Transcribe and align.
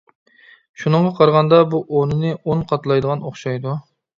شۇنىڭغا 0.83 1.11
قارىغاندا 1.19 1.59
بۇ 1.75 1.83
ئونىنى 1.99 2.33
ئون 2.39 2.65
قاتلايدىغان 2.73 3.25
ئوخشايدۇ. 3.29 3.79